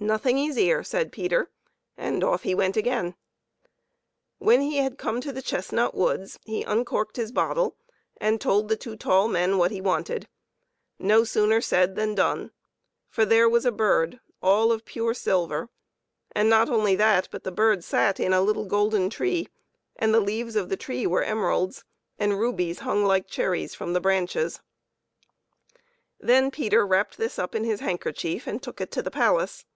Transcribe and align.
"Nothing 0.10 0.38
easier," 0.38 0.82
said 0.82 1.12
Peter, 1.12 1.50
and 1.94 2.24
off 2.24 2.44
he 2.44 2.54
went 2.54 2.74
again. 2.74 3.04
CLEVER 3.04 3.16
PETER 3.18 3.24
AND 3.34 3.52
THE 3.52 3.56
TWO 3.56 4.40
BOTTLES. 4.40 4.44
51 4.46 4.46
When 4.46 4.70
he 4.70 4.76
had 4.78 4.98
come 4.98 5.20
to 5.20 5.32
the 5.34 5.42
chestnut 5.42 5.94
woods, 5.94 6.38
he 6.46 6.62
uncorked 6.62 7.16
his 7.16 7.32
bottle 7.32 7.76
and 8.16 8.40
told 8.40 8.68
the 8.68 8.78
two 8.78 8.96
tall 8.96 9.28
men 9.28 9.58
what 9.58 9.70
he 9.70 9.82
wanted. 9.82 10.26
No 10.98 11.22
sooner 11.24 11.60
said 11.60 11.96
than 11.96 12.14
done; 12.14 12.50
for 13.10 13.26
there 13.26 13.46
was 13.46 13.66
a 13.66 13.70
bird 13.70 14.20
all 14.40 14.72
of 14.72 14.86
pure 14.86 15.12
silver. 15.12 15.68
And 16.34 16.48
not 16.48 16.70
only 16.70 16.96
that, 16.96 17.28
but 17.30 17.44
the 17.44 17.52
bird 17.52 17.84
sat 17.84 18.18
in 18.18 18.32
a 18.32 18.40
little 18.40 18.64
golden 18.64 19.10
tree, 19.10 19.50
and 19.96 20.14
the 20.14 20.20
leaves 20.20 20.56
of 20.56 20.70
the 20.70 20.78
tree 20.78 21.06
were 21.06 21.24
emeralds, 21.24 21.84
and 22.18 22.38
rubies 22.40 22.78
hung 22.78 23.04
like 23.04 23.28
cherries 23.28 23.74
from 23.74 23.92
the 23.92 24.00
branches. 24.00 24.60
Then 26.18 26.50
Peter 26.50 26.86
wrapped 26.86 27.18
this 27.18 27.38
up 27.38 27.54
in 27.54 27.64
his 27.64 27.80
handkerchief 27.80 28.46
and 28.46 28.62
took 28.62 28.80
it 28.80 28.90
to 28.92 29.02
the 29.02 29.10
palace. 29.10 29.66